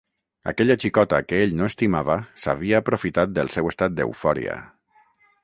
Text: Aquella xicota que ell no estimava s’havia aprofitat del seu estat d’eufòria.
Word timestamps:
Aquella 0.51 0.75
xicota 0.83 1.19
que 1.31 1.41
ell 1.47 1.53
no 1.59 1.67
estimava 1.71 2.15
s’havia 2.47 2.81
aprofitat 2.85 3.37
del 3.37 3.53
seu 3.59 3.71
estat 3.75 3.99
d’eufòria. 4.01 4.59